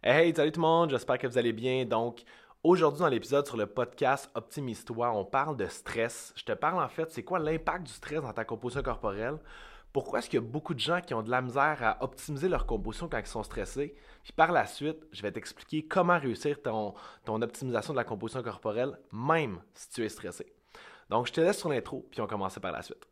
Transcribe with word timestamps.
Hey, 0.00 0.32
salut 0.32 0.52
tout 0.52 0.60
le 0.60 0.66
monde, 0.66 0.90
j'espère 0.90 1.18
que 1.18 1.26
vous 1.26 1.38
allez 1.38 1.52
bien. 1.52 1.84
Donc, 1.84 2.22
aujourd'hui 2.62 3.00
dans 3.00 3.08
l'épisode 3.08 3.44
sur 3.48 3.56
le 3.56 3.66
podcast 3.66 4.30
Optimise-toi, 4.36 5.10
on 5.10 5.24
parle 5.24 5.56
de 5.56 5.66
stress. 5.66 6.32
Je 6.36 6.44
te 6.44 6.52
parle 6.52 6.80
en 6.80 6.88
fait, 6.88 7.10
c'est 7.10 7.24
quoi 7.24 7.40
l'impact 7.40 7.82
du 7.82 7.92
stress 7.92 8.22
dans 8.22 8.32
ta 8.32 8.44
composition 8.44 8.80
corporelle? 8.80 9.38
Pourquoi 9.92 10.20
est-ce 10.20 10.30
qu'il 10.30 10.40
y 10.40 10.42
a 10.42 10.46
beaucoup 10.46 10.72
de 10.72 10.78
gens 10.78 11.00
qui 11.00 11.14
ont 11.14 11.22
de 11.24 11.30
la 11.30 11.42
misère 11.42 11.78
à 11.82 12.00
optimiser 12.00 12.48
leur 12.48 12.64
composition 12.64 13.08
quand 13.08 13.18
ils 13.18 13.26
sont 13.26 13.42
stressés? 13.42 13.96
Puis 14.22 14.32
par 14.32 14.52
la 14.52 14.66
suite, 14.66 15.04
je 15.10 15.20
vais 15.20 15.32
t'expliquer 15.32 15.84
comment 15.84 16.16
réussir 16.16 16.62
ton, 16.62 16.94
ton 17.24 17.42
optimisation 17.42 17.92
de 17.92 17.98
la 17.98 18.04
composition 18.04 18.40
corporelle, 18.40 18.96
même 19.12 19.58
si 19.74 19.90
tu 19.90 20.04
es 20.04 20.08
stressé. 20.08 20.46
Donc, 21.10 21.26
je 21.26 21.32
te 21.32 21.40
laisse 21.40 21.58
sur 21.58 21.70
l'intro, 21.70 22.06
puis 22.08 22.20
on 22.20 22.28
commence 22.28 22.56
par 22.60 22.70
la 22.70 22.82
suite. 22.82 23.04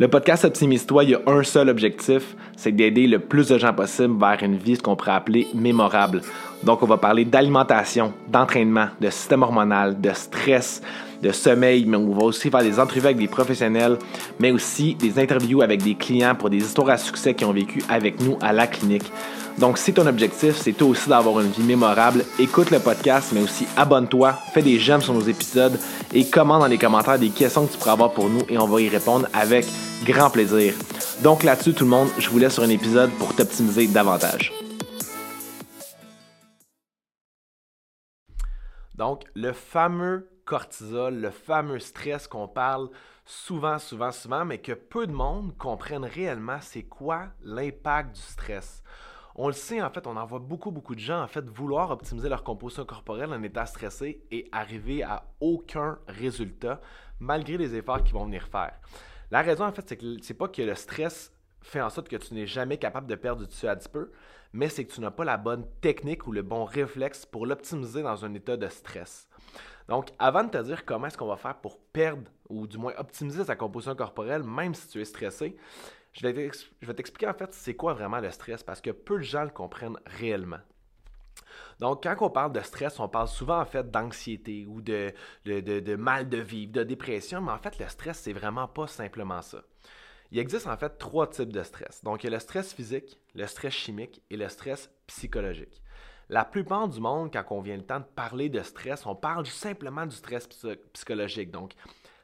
Le 0.00 0.06
podcast 0.06 0.44
Optimise-toi, 0.44 1.02
il 1.02 1.10
y 1.10 1.14
a 1.16 1.20
un 1.26 1.42
seul 1.42 1.68
objectif, 1.68 2.36
c'est 2.56 2.70
d'aider 2.70 3.08
le 3.08 3.18
plus 3.18 3.48
de 3.48 3.58
gens 3.58 3.74
possible 3.74 4.16
vers 4.16 4.40
une 4.44 4.56
vie, 4.56 4.76
ce 4.76 4.80
qu'on 4.80 4.94
pourrait 4.94 5.10
appeler 5.10 5.48
mémorable. 5.54 6.20
Donc, 6.62 6.82
on 6.82 6.86
va 6.86 6.96
parler 6.96 7.24
d'alimentation, 7.24 8.12
d'entraînement, 8.28 8.88
de 9.00 9.10
système 9.10 9.42
hormonal, 9.42 10.00
de 10.00 10.10
stress, 10.12 10.82
de 11.22 11.32
sommeil, 11.32 11.84
mais 11.86 11.96
on 11.96 12.12
va 12.12 12.24
aussi 12.24 12.50
faire 12.50 12.62
des 12.62 12.78
entrevues 12.78 13.06
avec 13.06 13.18
des 13.18 13.28
professionnels, 13.28 13.98
mais 14.38 14.50
aussi 14.50 14.94
des 14.94 15.18
interviews 15.18 15.62
avec 15.62 15.82
des 15.82 15.94
clients 15.94 16.34
pour 16.34 16.50
des 16.50 16.58
histoires 16.58 16.90
à 16.90 16.98
succès 16.98 17.34
qui 17.34 17.44
ont 17.44 17.52
vécu 17.52 17.82
avec 17.88 18.20
nous 18.20 18.38
à 18.40 18.52
la 18.52 18.66
clinique. 18.66 19.10
Donc, 19.58 19.76
si 19.76 19.92
ton 19.92 20.06
objectif, 20.06 20.56
c'est 20.56 20.72
toi 20.72 20.88
aussi 20.88 21.08
d'avoir 21.08 21.40
une 21.40 21.50
vie 21.50 21.64
mémorable, 21.64 22.24
écoute 22.38 22.70
le 22.70 22.78
podcast, 22.78 23.30
mais 23.32 23.42
aussi 23.42 23.66
abonne-toi, 23.76 24.34
fais 24.54 24.62
des 24.62 24.78
j'aime 24.78 25.00
sur 25.00 25.14
nos 25.14 25.22
épisodes 25.22 25.78
et 26.14 26.24
commente 26.26 26.60
dans 26.60 26.68
les 26.68 26.78
commentaires 26.78 27.18
des 27.18 27.30
questions 27.30 27.66
que 27.66 27.72
tu 27.72 27.78
pourras 27.78 27.92
avoir 27.92 28.12
pour 28.12 28.28
nous 28.28 28.42
et 28.48 28.56
on 28.56 28.66
va 28.66 28.80
y 28.80 28.88
répondre 28.88 29.26
avec 29.32 29.66
grand 30.04 30.30
plaisir. 30.30 30.74
Donc 31.24 31.42
là-dessus, 31.42 31.72
tout 31.72 31.84
le 31.84 31.90
monde, 31.90 32.08
je 32.18 32.30
vous 32.30 32.38
laisse 32.38 32.54
sur 32.54 32.62
un 32.62 32.68
épisode 32.68 33.10
pour 33.18 33.34
t'optimiser 33.34 33.88
davantage. 33.88 34.52
Donc, 38.98 39.22
le 39.36 39.52
fameux 39.52 40.28
cortisol, 40.44 41.20
le 41.20 41.30
fameux 41.30 41.78
stress 41.78 42.26
qu'on 42.26 42.48
parle 42.48 42.90
souvent, 43.24 43.78
souvent, 43.78 44.10
souvent, 44.10 44.44
mais 44.44 44.58
que 44.58 44.72
peu 44.72 45.06
de 45.06 45.12
monde 45.12 45.56
comprennent 45.56 46.04
réellement, 46.04 46.58
c'est 46.60 46.82
quoi 46.82 47.28
l'impact 47.44 48.16
du 48.16 48.20
stress. 48.20 48.82
On 49.36 49.46
le 49.46 49.52
sait, 49.52 49.80
en 49.80 49.90
fait, 49.90 50.08
on 50.08 50.16
en 50.16 50.26
voit 50.26 50.40
beaucoup, 50.40 50.72
beaucoup 50.72 50.96
de 50.96 51.00
gens, 51.00 51.22
en 51.22 51.28
fait, 51.28 51.48
vouloir 51.48 51.92
optimiser 51.92 52.28
leur 52.28 52.42
composition 52.42 52.84
corporelle 52.84 53.32
en 53.32 53.40
état 53.44 53.66
stressé 53.66 54.24
et 54.32 54.48
arriver 54.50 55.04
à 55.04 55.22
aucun 55.38 56.00
résultat, 56.08 56.80
malgré 57.20 57.56
les 57.56 57.76
efforts 57.76 58.02
qu'ils 58.02 58.14
vont 58.14 58.24
venir 58.24 58.48
faire. 58.48 58.80
La 59.30 59.42
raison, 59.42 59.64
en 59.64 59.70
fait, 59.70 59.88
c'est 59.88 59.96
que 59.96 60.16
c'est 60.22 60.34
pas 60.34 60.48
que 60.48 60.62
le 60.62 60.74
stress 60.74 61.32
fait 61.60 61.80
en 61.80 61.90
sorte 61.90 62.08
que 62.08 62.16
tu 62.16 62.34
n'es 62.34 62.46
jamais 62.46 62.78
capable 62.78 63.06
de 63.06 63.14
perdre 63.14 63.42
du 63.42 63.46
dessus 63.46 63.68
à 63.68 63.76
peu, 63.76 64.10
mais 64.52 64.68
c'est 64.68 64.84
que 64.84 64.92
tu 64.92 65.00
n'as 65.00 65.10
pas 65.10 65.24
la 65.24 65.36
bonne 65.36 65.66
technique 65.80 66.26
ou 66.26 66.32
le 66.32 66.42
bon 66.42 66.64
réflexe 66.64 67.26
pour 67.26 67.46
l'optimiser 67.46 68.02
dans 68.02 68.24
un 68.24 68.34
état 68.34 68.56
de 68.56 68.68
stress. 68.68 69.28
Donc, 69.88 70.10
avant 70.18 70.44
de 70.44 70.50
te 70.50 70.62
dire 70.62 70.84
comment 70.84 71.06
est-ce 71.06 71.16
qu'on 71.16 71.26
va 71.26 71.36
faire 71.36 71.56
pour 71.56 71.78
perdre 71.78 72.30
ou 72.48 72.66
du 72.66 72.78
moins 72.78 72.92
optimiser 72.98 73.44
sa 73.44 73.56
composition 73.56 73.94
corporelle, 73.94 74.42
même 74.42 74.74
si 74.74 74.88
tu 74.88 75.00
es 75.00 75.04
stressé, 75.04 75.56
je 76.12 76.26
vais 76.26 76.94
t'expliquer 76.94 77.28
en 77.28 77.34
fait 77.34 77.52
c'est 77.54 77.74
quoi 77.74 77.94
vraiment 77.94 78.20
le 78.20 78.30
stress 78.30 78.62
parce 78.62 78.80
que 78.80 78.90
peu 78.90 79.18
de 79.18 79.22
gens 79.22 79.44
le 79.44 79.50
comprennent 79.50 79.98
réellement. 80.06 80.60
Donc, 81.78 82.02
quand 82.02 82.16
on 82.20 82.30
parle 82.30 82.52
de 82.52 82.60
stress, 82.60 82.98
on 82.98 83.08
parle 83.08 83.28
souvent 83.28 83.60
en 83.60 83.64
fait 83.64 83.90
d'anxiété 83.90 84.66
ou 84.66 84.80
de, 84.80 85.12
de, 85.44 85.96
mal 85.96 86.28
de 86.28 86.38
vivre, 86.38 86.72
de 86.72 86.82
dépression, 86.82 87.40
mais 87.40 87.52
en 87.52 87.58
fait, 87.58 87.78
le 87.78 87.88
stress, 87.88 88.18
c'est 88.18 88.32
vraiment 88.32 88.66
pas 88.66 88.86
simplement 88.86 89.42
ça. 89.42 89.62
Il 90.30 90.38
existe 90.38 90.66
en 90.66 90.76
fait 90.76 90.98
trois 90.98 91.28
types 91.28 91.52
de 91.52 91.62
stress. 91.62 92.02
Donc, 92.04 92.22
il 92.22 92.26
y 92.26 92.28
a 92.28 92.32
le 92.32 92.40
stress 92.40 92.74
physique, 92.74 93.18
le 93.34 93.46
stress 93.46 93.72
chimique 93.72 94.22
et 94.30 94.36
le 94.36 94.48
stress 94.48 94.90
psychologique. 95.06 95.82
La 96.28 96.44
plupart 96.44 96.88
du 96.88 97.00
monde, 97.00 97.32
quand 97.32 97.44
on 97.50 97.62
vient 97.62 97.76
le 97.76 97.86
temps 97.86 98.00
de 98.00 98.04
parler 98.04 98.50
de 98.50 98.60
stress, 98.60 99.06
on 99.06 99.14
parle 99.14 99.46
simplement 99.46 100.04
du 100.04 100.14
stress 100.14 100.46
psychologique. 100.92 101.50
Donc, 101.50 101.72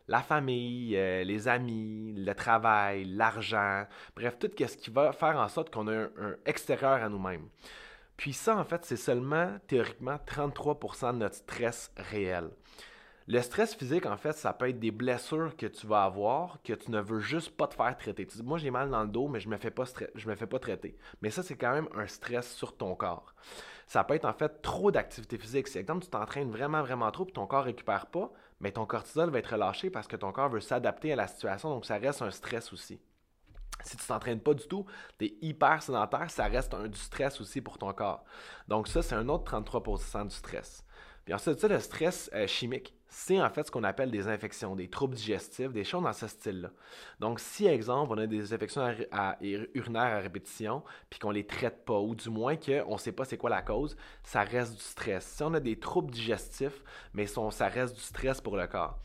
la 0.08 0.20
famille, 0.20 0.96
euh, 0.96 1.24
les 1.24 1.48
amis, 1.48 2.12
le 2.14 2.34
travail, 2.34 3.04
l'argent, 3.06 3.86
bref, 4.14 4.38
tout 4.38 4.50
ce 4.58 4.76
qui 4.76 4.90
va 4.90 5.12
faire 5.12 5.38
en 5.38 5.48
sorte 5.48 5.72
qu'on 5.72 5.88
a 5.88 5.94
un, 5.94 6.36
extérieur 6.44 7.02
à 7.02 7.08
nous-mêmes. 7.08 7.48
Puis 8.18 8.34
ça, 8.34 8.56
en 8.56 8.64
fait, 8.64 8.84
c'est 8.84 8.96
seulement 8.96 9.56
théoriquement 9.66 10.16
33% 10.16 11.14
de 11.14 11.18
notre 11.18 11.36
stress 11.36 11.90
réel. 11.96 12.50
Le 13.26 13.40
stress 13.40 13.74
physique, 13.74 14.04
en 14.04 14.18
fait, 14.18 14.34
ça 14.34 14.52
peut 14.52 14.68
être 14.68 14.78
des 14.78 14.90
blessures 14.90 15.56
que 15.56 15.64
tu 15.64 15.86
vas 15.86 16.04
avoir 16.04 16.60
que 16.62 16.74
tu 16.74 16.90
ne 16.90 17.00
veux 17.00 17.20
juste 17.20 17.56
pas 17.56 17.66
te 17.66 17.74
faire 17.74 17.96
traiter. 17.96 18.26
Tu 18.26 18.36
dis, 18.36 18.42
moi, 18.42 18.58
j'ai 18.58 18.70
mal 18.70 18.90
dans 18.90 19.02
le 19.02 19.08
dos, 19.08 19.28
mais 19.28 19.40
je 19.40 19.48
ne 19.48 19.54
me, 19.54 19.58
fais 19.58 19.70
pas 19.70 19.84
je 20.14 20.28
me 20.28 20.34
fais 20.34 20.46
pas 20.46 20.58
traiter. 20.58 20.98
Mais 21.22 21.30
ça, 21.30 21.42
c'est 21.42 21.56
quand 21.56 21.72
même 21.72 21.88
un 21.94 22.06
stress 22.06 22.54
sur 22.54 22.76
ton 22.76 22.94
corps. 22.94 23.34
Ça 23.86 24.04
peut 24.04 24.14
être 24.14 24.26
en 24.26 24.34
fait 24.34 24.60
trop 24.60 24.90
d'activité 24.90 25.38
physique. 25.38 25.68
Si, 25.68 25.78
exemple, 25.78 26.04
tu 26.04 26.10
t'entraînes 26.10 26.50
vraiment, 26.50 26.82
vraiment 26.82 27.10
trop 27.10 27.26
et 27.26 27.32
ton 27.32 27.46
corps 27.46 27.64
récupère 27.64 28.06
pas, 28.06 28.30
mais 28.60 28.72
ton 28.72 28.84
cortisol 28.84 29.30
va 29.30 29.38
être 29.38 29.52
relâché 29.52 29.88
parce 29.88 30.06
que 30.06 30.16
ton 30.16 30.30
corps 30.30 30.50
veut 30.50 30.60
s'adapter 30.60 31.12
à 31.14 31.16
la 31.16 31.26
situation, 31.26 31.70
donc 31.70 31.86
ça 31.86 31.96
reste 31.96 32.20
un 32.20 32.30
stress 32.30 32.74
aussi. 32.74 33.00
Si 33.82 33.96
tu 33.96 34.06
t'entraînes 34.06 34.40
pas 34.40 34.54
du 34.54 34.66
tout, 34.66 34.84
tu 35.18 35.26
es 35.26 35.34
hyper 35.40 35.82
sédentaire, 35.82 36.30
ça 36.30 36.44
reste 36.44 36.74
un, 36.74 36.88
du 36.88 36.98
stress 36.98 37.40
aussi 37.40 37.60
pour 37.60 37.78
ton 37.78 37.92
corps. 37.92 38.24
Donc 38.68 38.86
ça, 38.88 39.02
c'est 39.02 39.14
un 39.14 39.28
autre 39.28 39.50
33% 39.50 40.28
du 40.28 40.34
stress. 40.34 40.83
Puis 41.24 41.32
ensuite, 41.32 41.58
ça, 41.58 41.68
le 41.68 41.80
stress 41.80 42.30
euh, 42.34 42.46
chimique, 42.46 42.94
c'est 43.08 43.40
en 43.40 43.48
fait 43.48 43.66
ce 43.66 43.70
qu'on 43.70 43.84
appelle 43.84 44.10
des 44.10 44.28
infections, 44.28 44.74
des 44.74 44.88
troubles 44.88 45.14
digestifs, 45.14 45.72
des 45.72 45.84
choses 45.84 46.02
dans 46.02 46.12
ce 46.12 46.26
style-là. 46.26 46.70
Donc, 47.20 47.40
si, 47.40 47.66
exemple, 47.66 48.12
on 48.12 48.18
a 48.18 48.26
des 48.26 48.52
infections 48.52 48.94
à, 49.12 49.36
urinaires 49.40 50.02
à 50.02 50.18
répétition, 50.18 50.82
puis 51.08 51.20
qu'on 51.20 51.28
ne 51.28 51.34
les 51.34 51.46
traite 51.46 51.84
pas, 51.84 51.98
ou 51.98 52.14
du 52.14 52.28
moins 52.28 52.56
qu'on 52.56 52.92
ne 52.92 52.98
sait 52.98 53.12
pas 53.12 53.24
c'est 53.24 53.38
quoi 53.38 53.50
la 53.50 53.62
cause, 53.62 53.96
ça 54.22 54.42
reste 54.42 54.74
du 54.74 54.82
stress. 54.82 55.24
Si 55.24 55.42
on 55.42 55.54
a 55.54 55.60
des 55.60 55.78
troubles 55.78 56.10
digestifs, 56.10 56.82
mais 57.14 57.26
ça 57.26 57.68
reste 57.68 57.94
du 57.94 58.02
stress 58.02 58.40
pour 58.40 58.56
le 58.56 58.66
corps. 58.66 58.98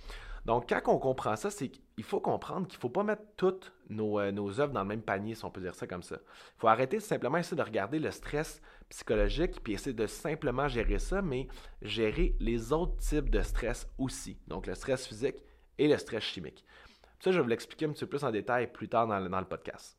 Donc, 0.45 0.67
quand 0.67 0.81
on 0.87 0.97
comprend 0.97 1.35
ça, 1.35 1.51
c'est 1.51 1.69
qu'il 1.69 2.03
faut 2.03 2.19
comprendre 2.19 2.67
qu'il 2.67 2.77
ne 2.77 2.81
faut 2.81 2.89
pas 2.89 3.03
mettre 3.03 3.21
toutes 3.37 3.71
nos, 3.89 4.19
euh, 4.19 4.31
nos 4.31 4.59
œuvres 4.59 4.73
dans 4.73 4.81
le 4.81 4.87
même 4.87 5.01
panier, 5.01 5.35
si 5.35 5.45
on 5.45 5.51
peut 5.51 5.61
dire 5.61 5.75
ça 5.75 5.85
comme 5.85 6.01
ça. 6.01 6.15
Il 6.17 6.59
faut 6.59 6.67
arrêter 6.67 6.99
simplement 6.99 7.37
essayer 7.37 7.57
de 7.57 7.61
regarder 7.61 7.99
le 7.99 8.09
stress 8.09 8.61
psychologique, 8.89 9.61
puis 9.63 9.73
essayer 9.73 9.93
de 9.93 10.07
simplement 10.07 10.67
gérer 10.67 10.99
ça, 10.99 11.21
mais 11.21 11.47
gérer 11.81 12.35
les 12.39 12.73
autres 12.73 12.97
types 12.97 13.29
de 13.29 13.41
stress 13.41 13.87
aussi. 13.97 14.37
Donc, 14.47 14.67
le 14.67 14.75
stress 14.75 15.07
physique 15.07 15.37
et 15.77 15.87
le 15.87 15.97
stress 15.97 16.23
chimique. 16.23 16.65
Ça, 17.19 17.31
je 17.31 17.37
vais 17.37 17.43
vous 17.43 17.49
l'expliquer 17.49 17.85
un 17.85 17.91
petit 17.91 18.05
peu 18.05 18.17
plus 18.17 18.23
en 18.23 18.31
détail 18.31 18.71
plus 18.71 18.87
tard 18.87 19.07
dans 19.07 19.19
le, 19.19 19.45
podcast. 19.45 19.97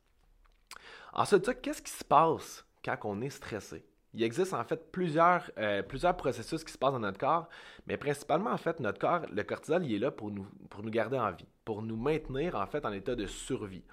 Ensuite, 1.12 1.60
qu'est-ce 1.60 1.82
qui 1.82 1.90
se 1.90 2.04
passe 2.04 2.64
quand 2.84 2.96
on 3.04 3.20
est 3.20 3.30
stressé? 3.30 3.84
Il 4.12 4.22
existe 4.24 4.54
en 4.54 4.64
fait 4.64 4.90
plusieurs, 4.90 5.50
euh, 5.58 5.82
plusieurs 5.82 6.16
processus 6.16 6.64
qui 6.64 6.72
se 6.72 6.78
passent 6.78 6.92
dans 6.92 7.00
notre 7.00 7.18
corps, 7.18 7.48
mais 7.86 7.96
principalement 7.96 8.50
en 8.50 8.56
fait 8.56 8.80
notre 8.80 8.98
corps, 8.98 9.20
le 9.30 9.42
cortisol, 9.44 9.84
il 9.84 9.94
est 9.94 9.98
là 9.98 10.10
pour 10.10 10.32
nous, 10.32 10.46
pour 10.68 10.82
nous 10.82 10.90
garder 10.90 11.16
en 11.16 11.30
vie, 11.30 11.46
pour 11.64 11.82
nous 11.82 11.96
maintenir 11.96 12.56
en 12.56 12.66
fait 12.66 12.84
en 12.84 12.92
état 12.92 13.14
de 13.14 13.26
survie. 13.26 13.84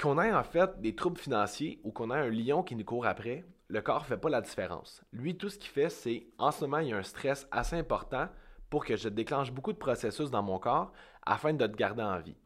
Qu'on 0.00 0.20
ait 0.20 0.32
en 0.32 0.44
fait 0.44 0.80
des 0.82 0.94
troubles 0.94 1.18
financiers 1.18 1.80
ou 1.82 1.90
qu'on 1.90 2.10
ait 2.10 2.18
un 2.18 2.28
lion 2.28 2.62
qui 2.62 2.76
nous 2.76 2.84
court 2.84 3.06
après, 3.06 3.44
le 3.68 3.80
corps 3.80 4.02
ne 4.02 4.06
fait 4.06 4.18
pas 4.18 4.28
la 4.28 4.42
différence. 4.42 5.02
Lui, 5.12 5.38
tout 5.38 5.48
ce 5.48 5.58
qu'il 5.58 5.70
fait, 5.70 5.88
c'est 5.88 6.26
en 6.38 6.50
ce 6.50 6.62
moment, 6.62 6.78
il 6.78 6.88
y 6.88 6.92
a 6.92 6.98
un 6.98 7.02
stress 7.02 7.48
assez 7.50 7.76
important 7.76 8.28
pour 8.68 8.84
que 8.84 8.94
je 8.96 9.08
déclenche 9.08 9.52
beaucoup 9.52 9.72
de 9.72 9.78
processus 9.78 10.30
dans 10.30 10.42
mon 10.42 10.58
corps 10.58 10.92
afin 11.24 11.54
de 11.54 11.66
te 11.66 11.76
garder 11.76 12.02
en 12.02 12.20
vie. 12.20 12.36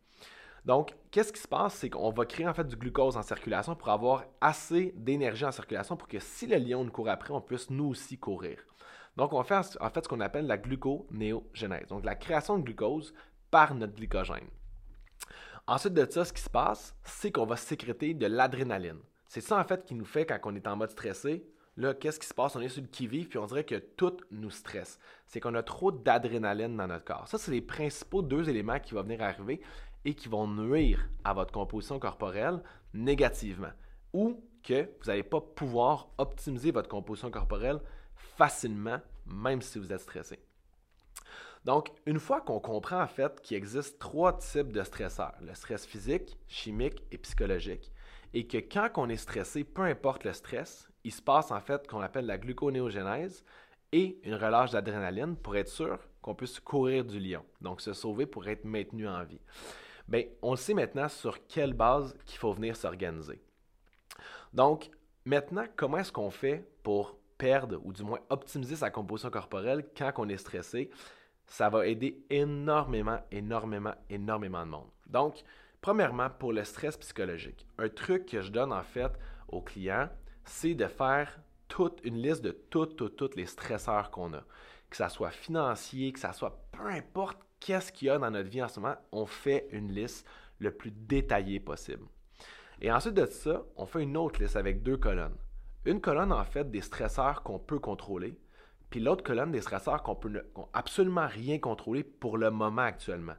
Donc, 0.65 0.94
qu'est-ce 1.11 1.33
qui 1.33 1.41
se 1.41 1.49
passe? 1.49 1.75
C'est 1.75 1.91
qu'on 1.91 2.11
va 2.11 2.25
créer 2.25 2.47
en 2.47 2.55
fait 2.55 2.69
du 2.69 2.77
glucose 2.77 3.16
en 3.16 3.22
circulation 3.22 3.75
pour 3.75 3.88
avoir 3.88 4.25
assez 4.41 4.93
d'énergie 4.97 5.44
en 5.44 5.53
circulation 5.53 5.97
pour 5.97 6.06
que 6.06 6.21
si 6.21 6.47
le 6.47 6.56
lion 6.56 6.84
nous 6.84 6.93
court 6.93 7.09
après, 7.09 7.32
on 7.32 7.41
puisse 7.41 7.69
nous 7.71 7.87
aussi 7.87 8.19
courir. 8.19 8.59
Donc, 9.17 9.32
on 9.32 9.43
fait 9.43 9.61
en 9.81 9.91
fait 9.91 10.05
ce 10.05 10.09
qu'on 10.09 10.21
appelle 10.21 10.47
la 10.47 10.56
gluconéogenèse, 10.56 11.88
donc 11.88 12.05
la 12.05 12.15
création 12.15 12.59
de 12.59 12.62
glucose 12.62 13.12
par 13.50 13.75
notre 13.75 13.94
glycogène. 13.94 14.49
Ensuite 15.70 15.94
de 15.94 16.04
ça, 16.10 16.25
ce 16.25 16.32
qui 16.32 16.42
se 16.42 16.50
passe, 16.50 16.97
c'est 17.04 17.31
qu'on 17.31 17.47
va 17.47 17.54
sécréter 17.54 18.12
de 18.12 18.26
l'adrénaline. 18.26 18.98
C'est 19.28 19.41
ça 19.41 19.56
en 19.56 19.62
fait 19.62 19.84
qui 19.84 19.94
nous 19.94 20.04
fait 20.04 20.26
quand 20.26 20.41
on 20.42 20.56
est 20.56 20.66
en 20.66 20.75
mode 20.75 20.91
stressé. 20.91 21.47
Là, 21.76 21.94
qu'est-ce 21.94 22.19
qui 22.19 22.26
se 22.26 22.34
passe? 22.34 22.56
On 22.56 22.60
est 22.60 22.69
sur 22.69 22.82
le 22.82 22.88
qui-vive, 22.88 23.28
puis 23.28 23.38
on 23.38 23.47
dirait 23.47 23.62
que 23.62 23.76
tout 23.76 24.17
nous 24.32 24.50
stresse. 24.50 24.99
C'est 25.26 25.38
qu'on 25.38 25.55
a 25.55 25.62
trop 25.62 25.93
d'adrénaline 25.93 26.76
dans 26.76 26.88
notre 26.88 27.05
corps. 27.05 27.28
Ça, 27.28 27.38
c'est 27.38 27.52
les 27.52 27.61
principaux 27.61 28.20
deux 28.20 28.49
éléments 28.49 28.81
qui 28.81 28.94
vont 28.94 29.05
venir 29.05 29.22
arriver 29.22 29.61
et 30.05 30.14
qui 30.14 30.28
vont 30.28 30.49
nuire 30.49 31.08
à 31.22 31.34
votre 31.34 31.52
composition 31.52 32.00
corporelle 32.00 32.64
négativement 32.93 33.70
ou 34.12 34.43
que 34.64 34.90
vous 35.00 35.06
n'allez 35.06 35.23
pas 35.23 35.40
pouvoir 35.40 36.08
optimiser 36.19 36.73
votre 36.73 36.88
composition 36.88 37.31
corporelle 37.31 37.78
facilement, 38.16 38.99
même 39.25 39.62
si 39.62 39.78
vous 39.78 39.93
êtes 39.93 40.00
stressé. 40.00 40.40
Donc, 41.65 41.91
une 42.07 42.19
fois 42.19 42.41
qu'on 42.41 42.59
comprend 42.59 43.03
en 43.03 43.07
fait 43.07 43.41
qu'il 43.43 43.57
existe 43.57 43.99
trois 43.99 44.39
types 44.39 44.73
de 44.73 44.83
stresseurs, 44.83 45.35
le 45.43 45.55
stress 45.55 45.85
physique, 45.85 46.39
chimique 46.49 47.03
et 47.11 47.19
psychologique, 47.19 47.93
et 48.33 48.47
que 48.47 48.59
quand 48.59 48.89
on 48.97 49.09
est 49.09 49.17
stressé, 49.17 49.65
peu 49.65 49.83
importe 49.83 50.25
le 50.25 50.33
stress, 50.33 50.89
il 51.05 51.12
se 51.12 51.21
passe 51.21 51.51
en 51.51 51.61
fait 51.61 51.87
qu'on 51.87 52.01
appelle 52.01 52.27
la 52.27 52.39
gluconéogenèse 52.39 53.45
et 53.93 54.19
une 54.23 54.35
relâche 54.35 54.71
d'adrénaline 54.71 55.37
pour 55.37 55.57
être 55.57 55.69
sûr 55.69 55.99
qu'on 56.23 56.35
puisse 56.35 56.61
courir 56.61 57.05
du 57.05 57.19
lion, 57.19 57.45
donc 57.61 57.81
se 57.81 57.93
sauver 57.93 58.27
pour 58.27 58.47
être 58.49 58.65
maintenu 58.65 59.09
en 59.09 59.25
vie. 59.25 59.41
Bien, 60.09 60.25
on 60.43 60.57
sait 60.57 60.75
maintenant 60.75 61.09
sur 61.09 61.47
quelle 61.47 61.73
base 61.73 62.17
qu'il 62.25 62.39
faut 62.39 62.53
venir 62.53 62.77
s'organiser. 62.77 63.41
Donc, 64.53 64.91
maintenant, 65.25 65.65
comment 65.77 65.99
est-ce 65.99 66.12
qu'on 66.12 66.31
fait 66.31 66.69
pour 66.83 67.17
perdre 67.39 67.81
ou 67.85 67.93
du 67.93 68.03
moins 68.03 68.19
optimiser 68.29 68.77
sa 68.77 68.91
composition 68.91 69.31
corporelle 69.31 69.87
quand 69.97 70.12
on 70.19 70.29
est 70.29 70.37
stressé, 70.37 70.91
ça 71.50 71.69
va 71.69 71.87
aider 71.87 72.25
énormément, 72.31 73.19
énormément, 73.32 73.94
énormément 74.08 74.64
de 74.64 74.70
monde. 74.70 74.88
Donc, 75.08 75.43
premièrement, 75.81 76.31
pour 76.31 76.52
le 76.52 76.62
stress 76.62 76.97
psychologique, 76.97 77.67
un 77.76 77.88
truc 77.88 78.26
que 78.26 78.41
je 78.41 78.52
donne 78.52 78.73
en 78.73 78.85
fait 78.85 79.11
aux 79.49 79.61
clients, 79.61 80.08
c'est 80.44 80.75
de 80.75 80.87
faire 80.87 81.41
toute 81.67 82.00
une 82.05 82.23
liste 82.23 82.43
de 82.43 82.52
toutes, 82.52 82.97
toutes, 82.97 83.17
toutes 83.17 83.37
les 83.37 83.47
stresseurs 83.47 84.12
qu'on 84.12 84.32
a. 84.32 84.44
Que 84.88 84.97
ça 84.97 85.08
soit 85.08 85.32
financier, 85.32 86.12
que 86.12 86.20
ça 86.20 86.32
soit 86.32 86.64
peu 86.70 86.87
importe 86.87 87.38
qu'est-ce 87.58 87.93
qu'il 87.93 88.06
y 88.06 88.11
a 88.11 88.19
dans 88.19 88.31
notre 88.31 88.49
vie 88.49 88.62
en 88.62 88.69
ce 88.69 88.79
moment, 88.79 88.97
on 89.11 89.26
fait 89.26 89.67
une 89.73 89.93
liste 89.93 90.26
le 90.61 90.70
plus 90.70 90.93
détaillée 90.93 91.58
possible. 91.58 92.06
Et 92.81 92.93
ensuite 92.93 93.14
de 93.14 93.26
ça, 93.26 93.64
on 93.76 93.87
fait 93.87 94.02
une 94.02 94.17
autre 94.17 94.41
liste 94.41 94.56
avec 94.56 94.85
deux 94.85 94.97
colonnes. 94.97 95.37
Une 95.85 96.00
colonne, 96.00 96.32
en 96.32 96.44
fait, 96.44 96.70
des 96.70 96.81
stresseurs 96.81 97.43
qu'on 97.43 97.58
peut 97.58 97.81
contrôler, 97.81 98.38
puis 98.90 99.00
l'autre 99.00 99.25
colonne 99.25 99.52
des 99.52 99.60
stresseurs 99.60 100.02
qu'on 100.02 100.16
peut 100.16 100.42
absolument 100.72 101.26
rien 101.26 101.58
contrôler 101.58 102.02
pour 102.02 102.37
le 102.37 102.50
moment 102.50 102.82
actuellement. 102.82 103.37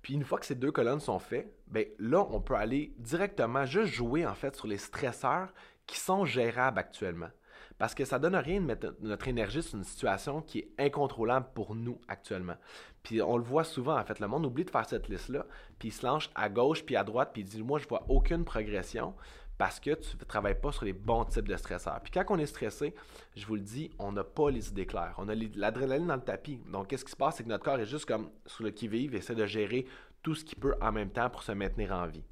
Puis 0.00 0.14
une 0.14 0.24
fois 0.24 0.38
que 0.38 0.46
ces 0.46 0.54
deux 0.54 0.70
colonnes 0.70 1.00
sont 1.00 1.18
faites, 1.18 1.52
bien 1.66 1.84
là, 1.98 2.24
on 2.30 2.40
peut 2.40 2.54
aller 2.54 2.94
directement 2.98 3.64
juste 3.64 3.92
jouer 3.92 4.24
en 4.24 4.34
fait 4.34 4.54
sur 4.54 4.68
les 4.68 4.78
stresseurs 4.78 5.52
qui 5.86 5.98
sont 5.98 6.24
gérables 6.24 6.78
actuellement. 6.78 7.30
Parce 7.78 7.94
que 7.94 8.04
ça 8.04 8.18
donne 8.18 8.34
rien 8.34 8.60
de 8.60 8.66
mettre 8.66 8.94
notre 9.00 9.28
énergie 9.28 9.62
sur 9.62 9.78
une 9.78 9.84
situation 9.84 10.42
qui 10.42 10.58
est 10.60 10.70
incontrôlable 10.78 11.48
pour 11.54 11.74
nous 11.74 12.00
actuellement. 12.08 12.56
Puis 13.02 13.22
on 13.22 13.36
le 13.36 13.44
voit 13.44 13.64
souvent, 13.64 13.98
en 13.98 14.04
fait, 14.04 14.18
le 14.18 14.28
monde 14.28 14.46
oublie 14.46 14.64
de 14.64 14.70
faire 14.70 14.88
cette 14.88 15.08
liste-là, 15.08 15.46
puis 15.78 15.88
il 15.88 15.92
se 15.92 16.04
lance 16.04 16.28
à 16.34 16.48
gauche 16.48 16.84
puis 16.84 16.96
à 16.96 17.04
droite, 17.04 17.30
puis 17.32 17.42
il 17.42 17.44
dit 17.44 17.62
Moi, 17.62 17.78
je 17.78 17.88
vois 17.88 18.04
aucune 18.08 18.44
progression 18.44 19.14
parce 19.58 19.80
que 19.80 19.94
tu 19.94 20.16
ne 20.16 20.24
travailles 20.24 20.58
pas 20.58 20.70
sur 20.70 20.84
les 20.84 20.92
bons 20.92 21.24
types 21.24 21.48
de 21.48 21.56
stresseurs. 21.56 22.00
Puis 22.00 22.12
quand 22.12 22.24
on 22.28 22.38
est 22.38 22.46
stressé, 22.46 22.94
je 23.34 23.44
vous 23.44 23.56
le 23.56 23.60
dis, 23.60 23.90
on 23.98 24.12
n'a 24.12 24.22
pas 24.22 24.50
les 24.50 24.68
idées 24.68 24.86
claires. 24.86 25.14
On 25.18 25.28
a 25.28 25.34
l'adrénaline 25.34 26.06
dans 26.06 26.14
le 26.14 26.22
tapis. 26.22 26.60
Donc, 26.72 26.86
qu'est-ce 26.86 27.04
qui 27.04 27.10
se 27.10 27.16
passe? 27.16 27.36
C'est 27.36 27.42
que 27.42 27.48
notre 27.48 27.64
corps 27.64 27.80
est 27.80 27.86
juste 27.86 28.06
comme 28.06 28.30
sous 28.46 28.62
le 28.62 28.70
qui-vive, 28.70 29.16
essaie 29.16 29.34
de 29.34 29.46
gérer 29.46 29.86
tout 30.22 30.36
ce 30.36 30.44
qu'il 30.44 30.58
peut 30.58 30.76
en 30.80 30.92
même 30.92 31.10
temps 31.10 31.28
pour 31.28 31.42
se 31.42 31.52
maintenir 31.52 31.92
en 31.92 32.06
vie. 32.06 32.24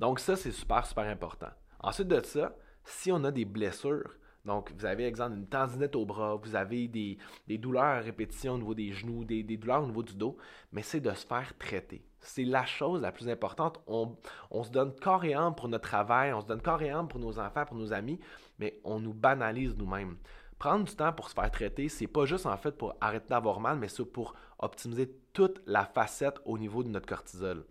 Donc, 0.00 0.18
ça, 0.18 0.36
c'est 0.36 0.50
super, 0.50 0.84
super 0.84 1.04
important. 1.04 1.50
Ensuite 1.80 2.08
de 2.08 2.20
ça, 2.22 2.56
si 2.84 3.12
on 3.12 3.22
a 3.22 3.30
des 3.30 3.44
blessures, 3.44 4.16
donc, 4.46 4.72
vous 4.78 4.86
avez, 4.86 5.06
exemple, 5.06 5.36
une 5.36 5.48
tendinite 5.48 5.96
au 5.96 6.06
bras, 6.06 6.36
vous 6.36 6.54
avez 6.54 6.86
des, 6.86 7.18
douleurs 7.58 7.82
à 7.82 7.98
répétition 7.98 8.54
au 8.54 8.58
niveau 8.58 8.74
des 8.74 8.92
genoux, 8.92 9.24
des, 9.24 9.42
douleurs 9.42 9.82
au 9.82 9.86
niveau 9.86 10.04
du 10.04 10.14
dos, 10.14 10.36
mais 10.70 10.82
c'est 10.82 11.00
de 11.00 11.12
se 11.12 11.26
faire 11.26 11.52
traiter. 11.58 12.04
C'est 12.26 12.44
la 12.44 12.66
chose 12.66 13.00
la 13.00 13.12
plus 13.12 13.28
importante. 13.28 13.80
On, 13.86 14.16
se 14.62 14.70
donne 14.70 14.94
corps 14.94 15.24
et 15.24 15.34
âme 15.34 15.54
pour 15.54 15.68
notre 15.68 15.88
travail, 15.88 16.32
on 16.32 16.40
se 16.40 16.46
donne 16.46 16.60
corps 16.60 16.82
et 16.82 16.90
âme 16.90 17.08
pour 17.08 17.20
nos 17.20 17.38
enfants, 17.38 17.64
pour 17.64 17.76
nos 17.76 17.92
amis, 17.92 18.18
mais 18.58 18.80
on 18.84 18.98
nous 19.00 19.14
banalise 19.14 19.76
nous-mêmes. 19.76 20.16
Prendre 20.58 20.84
du 20.84 20.96
temps 20.96 21.12
pour 21.12 21.28
se 21.28 21.34
faire 21.34 21.50
traiter, 21.50 21.88
c'est 21.88 22.06
pas 22.06 22.24
juste 22.24 22.46
en 22.46 22.56
fait 22.56 22.72
pour 22.72 22.96
arrêter 23.00 23.28
d'avoir 23.28 23.60
mal, 23.60 23.78
mais 23.78 23.88
c'est 23.88 24.04
pour 24.04 24.34
optimiser 24.58 25.10
toute 25.32 25.60
la 25.66 25.84
facette 25.84 26.40
au 26.44 26.58
niveau 26.58 26.82
de 26.82 26.88
notre 26.88 27.06
cortisol. 27.06 27.64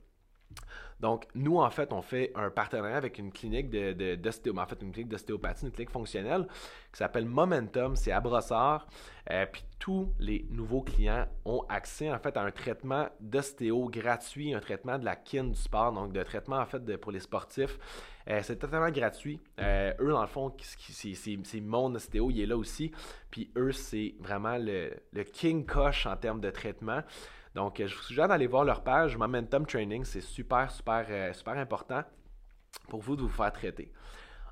Donc, 0.99 1.27
nous, 1.35 1.57
en 1.57 1.69
fait, 1.69 1.91
on 1.91 2.01
fait 2.01 2.31
un 2.35 2.49
partenariat 2.49 2.95
avec 2.95 3.19
une 3.19 3.31
clinique 3.31 3.69
de, 3.69 4.57
en 4.57 4.65
fait, 4.65 4.81
une 4.81 4.91
clinique 4.91 5.09
d'ostéopathie, 5.09 5.65
une 5.65 5.71
clinique 5.71 5.91
fonctionnelle 5.91 6.47
qui 6.91 6.97
s'appelle 6.99 7.25
Momentum. 7.25 7.95
C'est 7.95 8.11
à 8.11 8.21
Brossard. 8.21 8.87
Euh, 9.29 9.45
puis 9.51 9.63
tous 9.77 10.13
les 10.19 10.45
nouveaux 10.51 10.81
clients 10.81 11.27
ont 11.43 11.63
accès, 11.67 12.11
en 12.11 12.19
fait, 12.19 12.37
à 12.37 12.41
un 12.43 12.51
traitement 12.51 13.09
d'ostéo 13.19 13.89
gratuit, 13.89 14.53
un 14.53 14.59
traitement 14.59 14.97
de 14.97 15.05
la 15.05 15.15
kin 15.15 15.45
du 15.45 15.55
sport, 15.55 15.91
donc 15.91 16.13
de 16.13 16.23
traitement, 16.23 16.57
en 16.57 16.65
fait, 16.65 16.97
pour 16.97 17.11
les 17.11 17.19
sportifs. 17.19 17.77
Euh, 18.29 18.39
c'est 18.41 18.55
totalement 18.55 18.89
gratuit. 18.89 19.39
Euh, 19.59 19.93
eux, 19.99 20.11
dans 20.11 20.21
le 20.21 20.27
fond, 20.27 20.55
c'est 20.79 21.61
mon 21.61 21.93
ostéo, 21.93 22.31
il 22.31 22.41
est 22.41 22.45
là 22.45 22.57
aussi. 22.57 22.91
Puis 23.29 23.51
eux, 23.57 23.73
c'est 23.73 24.15
vraiment 24.19 24.57
le, 24.57 24.93
le 25.11 25.23
king 25.23 25.65
coche 25.65 26.05
en 26.05 26.15
termes 26.15 26.39
de 26.39 26.49
traitement. 26.51 27.01
Donc, 27.55 27.81
je 27.83 27.95
vous 27.95 28.03
suggère 28.03 28.27
d'aller 28.27 28.47
voir 28.47 28.65
leur 28.65 28.83
page 28.83 29.15
Momentum 29.15 29.65
Training. 29.65 30.03
C'est 30.03 30.19
super, 30.19 30.69
super, 30.69 31.05
euh, 31.09 31.31
super 31.31 31.57
important 31.57 32.03
pour 32.89 32.99
vous 32.99 33.15
de 33.15 33.21
vous 33.21 33.29
faire 33.29 33.53
traiter. 33.53 33.93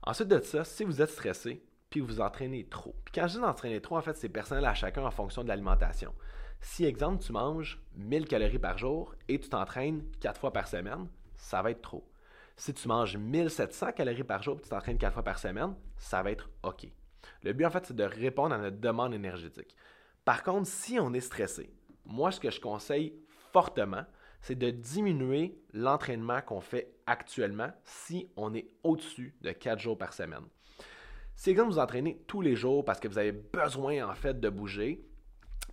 Ensuite 0.03 0.29
de 0.29 0.39
ça, 0.39 0.63
si 0.63 0.85
vous 0.85 1.01
êtes 1.01 1.09
stressé, 1.09 1.65
puis 1.89 1.99
vous 1.99 2.21
entraînez 2.21 2.65
trop. 2.65 2.95
Puis 3.03 3.13
quand 3.13 3.27
je 3.27 3.37
dis 3.37 3.43
entraîner 3.43 3.81
trop, 3.81 3.97
en 3.97 4.01
fait, 4.01 4.15
c'est 4.15 4.29
personnel 4.29 4.63
à 4.63 4.73
chacun 4.73 5.03
en 5.03 5.11
fonction 5.11 5.43
de 5.43 5.49
l'alimentation. 5.49 6.13
Si, 6.61 6.85
exemple, 6.85 7.21
tu 7.21 7.33
manges 7.33 7.83
1000 7.97 8.25
calories 8.25 8.57
par 8.57 8.77
jour 8.77 9.15
et 9.27 9.37
tu 9.37 9.49
t'entraînes 9.49 10.03
4 10.21 10.39
fois 10.39 10.53
par 10.53 10.69
semaine, 10.69 11.09
ça 11.35 11.61
va 11.61 11.71
être 11.71 11.81
trop. 11.81 12.09
Si 12.55 12.73
tu 12.73 12.87
manges 12.87 13.17
1700 13.17 13.91
calories 13.91 14.23
par 14.23 14.41
jour 14.41 14.57
et 14.57 14.61
tu 14.61 14.69
t'entraînes 14.69 14.97
4 14.97 15.13
fois 15.13 15.23
par 15.23 15.39
semaine, 15.39 15.75
ça 15.97 16.23
va 16.23 16.31
être 16.31 16.49
OK. 16.63 16.87
Le 17.43 17.51
but, 17.51 17.65
en 17.65 17.69
fait, 17.69 17.85
c'est 17.85 17.95
de 17.95 18.03
répondre 18.05 18.55
à 18.55 18.59
notre 18.59 18.79
demande 18.79 19.13
énergétique. 19.13 19.75
Par 20.23 20.41
contre, 20.41 20.67
si 20.67 20.99
on 21.01 21.13
est 21.13 21.19
stressé, 21.19 21.69
moi, 22.05 22.31
ce 22.31 22.39
que 22.39 22.51
je 22.51 22.59
conseille 22.59 23.13
fortement, 23.51 24.05
c'est 24.41 24.55
de 24.55 24.69
diminuer 24.69 25.57
l'entraînement 25.73 26.41
qu'on 26.41 26.61
fait 26.61 26.93
actuellement 27.05 27.71
si 27.83 28.29
on 28.35 28.53
est 28.53 28.67
au-dessus 28.83 29.35
de 29.41 29.51
4 29.51 29.79
jours 29.79 29.97
par 29.97 30.13
semaine. 30.13 30.43
Si 31.35 31.49
exemple 31.49 31.71
vous 31.71 31.79
entraînez 31.79 32.21
tous 32.27 32.41
les 32.41 32.55
jours 32.55 32.85
parce 32.85 32.99
que 32.99 33.07
vous 33.07 33.17
avez 33.17 33.31
besoin 33.31 34.07
en 34.07 34.13
fait 34.13 34.39
de 34.39 34.49
bouger, 34.49 35.03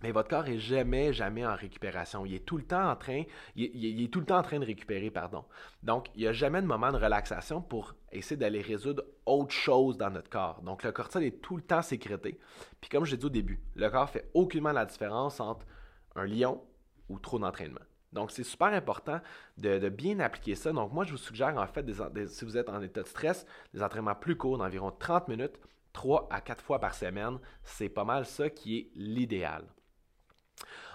mais 0.01 0.11
votre 0.11 0.29
corps 0.29 0.47
est 0.47 0.57
jamais, 0.57 1.13
jamais 1.13 1.45
en 1.45 1.55
récupération. 1.55 2.25
Il 2.25 2.33
est 2.33 2.45
tout 2.45 2.57
le 2.57 2.63
temps 2.63 2.89
en 2.89 2.95
train, 2.95 3.23
il, 3.55 4.03
est 4.03 4.07
tout 4.07 4.19
le 4.19 4.25
temps 4.25 4.39
en 4.39 4.43
train 4.43 4.59
de 4.59 4.65
récupérer, 4.65 5.11
pardon. 5.11 5.45
Donc, 5.83 6.07
il 6.15 6.21
n'y 6.21 6.27
a 6.27 6.33
jamais 6.33 6.61
de 6.61 6.65
moment 6.65 6.91
de 6.91 6.97
relaxation 6.97 7.61
pour 7.61 7.95
essayer 8.11 8.37
d'aller 8.37 8.61
résoudre 8.61 9.03
autre 9.25 9.53
chose 9.53 9.97
dans 9.97 10.09
notre 10.09 10.29
corps. 10.29 10.61
Donc, 10.63 10.83
le 10.83 10.91
cortisol 10.91 11.23
est 11.23 11.41
tout 11.41 11.55
le 11.55 11.61
temps 11.61 11.83
sécrété. 11.83 12.39
Puis, 12.79 12.89
comme 12.89 13.05
je 13.05 13.11
l'ai 13.11 13.17
dit 13.17 13.25
au 13.25 13.29
début, 13.29 13.59
le 13.75 13.89
corps 13.89 14.09
fait 14.09 14.29
aucunement 14.33 14.71
la 14.71 14.85
différence 14.85 15.39
entre 15.39 15.65
un 16.15 16.25
lion 16.25 16.63
ou 17.09 17.19
trop 17.19 17.39
d'entraînement. 17.39 17.81
Donc, 18.13 18.31
c'est 18.31 18.43
super 18.43 18.67
important 18.67 19.21
de, 19.57 19.89
bien 19.89 20.19
appliquer 20.19 20.55
ça. 20.55 20.71
Donc, 20.73 20.91
moi, 20.91 21.05
je 21.05 21.11
vous 21.11 21.17
suggère, 21.17 21.57
en 21.57 21.67
fait, 21.67 21.85
si 22.27 22.45
vous 22.45 22.57
êtes 22.57 22.69
en 22.69 22.81
état 22.81 23.03
de 23.03 23.07
stress, 23.07 23.45
des 23.73 23.81
entraînements 23.81 24.15
plus 24.15 24.35
courts, 24.35 24.57
d'environ 24.57 24.91
30 24.91 25.29
minutes, 25.29 25.59
3 25.93 26.27
à 26.31 26.41
4 26.41 26.63
fois 26.63 26.79
par 26.79 26.93
semaine. 26.93 27.39
C'est 27.63 27.89
pas 27.89 28.03
mal 28.03 28.25
ça 28.25 28.49
qui 28.49 28.77
est 28.77 28.91
l'idéal. 28.95 29.65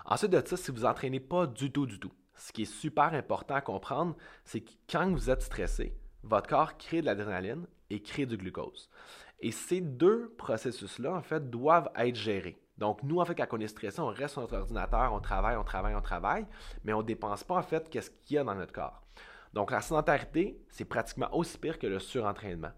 Ensuite 0.04 0.30
de 0.30 0.42
ça, 0.46 0.56
si 0.56 0.70
vous 0.70 0.84
entraînez 0.84 1.20
pas 1.20 1.46
du 1.46 1.72
tout, 1.72 1.86
du 1.86 1.98
tout, 1.98 2.12
ce 2.36 2.52
qui 2.52 2.62
est 2.62 2.64
super 2.64 3.14
important 3.14 3.54
à 3.54 3.60
comprendre, 3.60 4.16
c'est 4.44 4.60
que 4.60 4.70
quand 4.88 5.10
vous 5.10 5.30
êtes 5.30 5.42
stressé, 5.42 5.96
votre 6.22 6.48
corps 6.48 6.76
crée 6.76 7.00
de 7.00 7.06
l'adrénaline 7.06 7.66
et 7.90 8.02
crée 8.02 8.26
du 8.26 8.36
glucose. 8.36 8.88
Et 9.40 9.52
ces 9.52 9.80
deux 9.80 10.34
processus-là, 10.38 11.12
en 11.12 11.22
fait, 11.22 11.50
doivent 11.50 11.90
être 11.96 12.14
gérés. 12.14 12.58
Donc, 12.78 13.02
nous, 13.02 13.20
en 13.20 13.24
fait, 13.24 13.34
quand 13.34 13.46
on 13.52 13.60
est 13.60 13.68
stressé, 13.68 14.00
on 14.00 14.08
reste 14.08 14.34
sur 14.34 14.42
notre 14.42 14.56
ordinateur, 14.56 15.12
on 15.12 15.20
travaille, 15.20 15.56
on 15.56 15.64
travaille, 15.64 15.94
on 15.94 16.02
travaille, 16.02 16.46
mais 16.84 16.92
on 16.92 16.98
ne 17.00 17.06
dépense 17.06 17.42
pas, 17.44 17.56
en 17.56 17.62
fait, 17.62 17.88
qu'est-ce 17.88 18.10
qu'il 18.10 18.36
y 18.36 18.38
a 18.38 18.44
dans 18.44 18.54
notre 18.54 18.72
corps. 18.72 19.02
Donc, 19.54 19.70
la 19.70 19.80
sédentarité, 19.80 20.60
c'est 20.68 20.84
pratiquement 20.84 21.34
aussi 21.34 21.56
pire 21.56 21.78
que 21.78 21.86
le 21.86 21.98
surentraînement. 21.98 22.72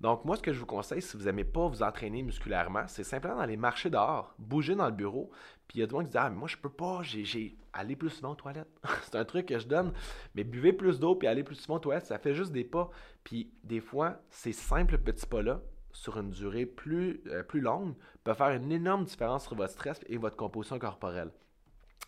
Donc, 0.00 0.24
moi, 0.24 0.36
ce 0.36 0.42
que 0.42 0.52
je 0.52 0.58
vous 0.58 0.66
conseille, 0.66 1.02
si 1.02 1.16
vous 1.16 1.24
n'aimez 1.24 1.44
pas 1.44 1.66
vous 1.66 1.82
entraîner 1.82 2.22
musculairement, 2.22 2.86
c'est 2.88 3.04
simplement 3.04 3.36
d'aller 3.36 3.56
marcher 3.56 3.90
dehors, 3.90 4.34
bouger 4.38 4.74
dans 4.74 4.86
le 4.86 4.92
bureau. 4.92 5.30
Puis 5.68 5.78
il 5.78 5.80
y 5.80 5.82
a 5.82 5.86
des 5.86 5.92
gens 5.92 6.00
qui 6.00 6.06
disent 6.06 6.16
Ah, 6.16 6.30
mais 6.30 6.36
moi, 6.36 6.48
je 6.48 6.56
peux 6.56 6.70
pas, 6.70 7.00
j'ai. 7.02 7.56
Aller 7.76 7.96
plus 7.96 8.10
souvent 8.10 8.32
aux 8.32 8.36
toilettes. 8.36 8.68
c'est 9.02 9.16
un 9.16 9.24
truc 9.24 9.46
que 9.46 9.58
je 9.58 9.66
donne. 9.66 9.92
Mais 10.34 10.44
buvez 10.44 10.72
plus 10.72 11.00
d'eau 11.00 11.16
puis 11.16 11.26
aller 11.26 11.42
plus 11.42 11.56
souvent 11.56 11.76
aux 11.76 11.80
toilettes, 11.80 12.06
ça 12.06 12.18
fait 12.18 12.34
juste 12.34 12.52
des 12.52 12.62
pas. 12.62 12.88
Puis 13.24 13.50
des 13.64 13.80
fois, 13.80 14.20
ces 14.30 14.52
simples 14.52 14.98
petits 14.98 15.26
pas-là, 15.26 15.60
sur 15.94 16.18
une 16.18 16.30
durée 16.30 16.66
plus, 16.66 17.22
euh, 17.28 17.42
plus 17.42 17.60
longue 17.60 17.94
peut 18.24 18.34
faire 18.34 18.50
une 18.50 18.70
énorme 18.70 19.04
différence 19.04 19.46
sur 19.46 19.54
votre 19.54 19.72
stress 19.72 20.00
et 20.06 20.18
votre 20.18 20.36
composition 20.36 20.78
corporelle. 20.78 21.30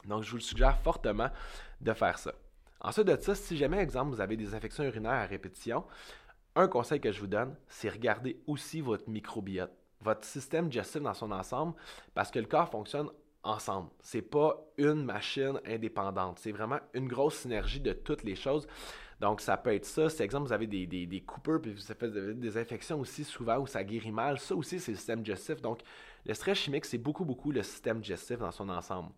Donc, 0.05 0.23
je 0.23 0.31
vous 0.31 0.37
le 0.37 0.43
suggère 0.43 0.78
fortement 0.81 1.31
de 1.81 1.93
faire 1.95 2.19
ça. 2.19 2.33
Ensuite 2.81 3.07
de 3.07 3.16
ça, 3.16 3.35
si 3.35 3.57
jamais, 3.57 3.78
exemple, 3.78 4.11
vous 4.11 4.21
avez 4.21 4.37
des 4.37 4.55
infections 4.55 4.85
urinaires 4.85 5.12
à 5.12 5.25
répétition, 5.25 5.85
un 6.55 6.69
conseil 6.69 7.00
que 7.00 7.12
je 7.12 7.21
vous 7.21 7.26
donne, 7.26 7.55
c'est 7.69 7.88
regarder 7.88 8.40
aussi 8.47 8.81
votre 8.81 9.09
microbiote, 9.09 9.73
votre 10.00 10.25
système 10.25 10.69
digestif 10.69 11.02
dans 11.02 11.14
son 11.14 11.33
ensemble, 11.33 11.75
parce 12.14 12.31
que 12.31 12.38
le 12.38 12.47
corps 12.47 12.71
fonctionne 12.71 13.09
ensemble. 13.47 13.91
C'est 14.00 14.23
pas 14.23 14.57
une 14.76 15.05
machine 15.05 15.61
indépendante. 15.67 16.38
C'est 16.38 16.53
vraiment 16.53 16.81
une 16.95 17.09
grosse 17.09 17.37
synergie 17.37 17.81
de 17.81 17.93
toutes 17.93 18.25
les 18.25 18.35
choses. 18.35 18.67
Donc, 19.21 19.41
ça 19.41 19.57
peut 19.57 19.75
être 19.75 19.87
ça. 19.87 20.11
Si, 20.11 20.23
exemple, 20.23 20.47
vous 20.47 20.53
avez 20.53 20.67
des, 20.67 20.87
des, 20.87 21.07
des 21.07 21.21
coupeurs, 21.23 21.61
puis 21.61 21.73
vous 21.73 21.91
avez 21.91 22.35
des 22.35 22.59
infections 22.59 23.00
aussi 23.00 23.25
souvent 23.25 23.59
où 23.59 23.67
ça 23.67 23.83
guérit 23.83 24.12
mal, 24.12 24.38
ça 24.38 24.55
aussi, 24.55 24.79
c'est 24.79 24.93
le 24.93 24.99
système 24.99 25.23
digestif. 25.23 25.62
Donc, 25.62 25.81
le 26.26 26.35
stress 26.35 26.59
chimique, 26.59 26.85
c'est 26.85 26.99
beaucoup, 26.99 27.25
beaucoup 27.25 27.50
le 27.50 27.62
système 27.62 28.00
digestif 28.00 28.38
dans 28.38 28.50
son 28.50 28.69
ensemble. 28.69 29.11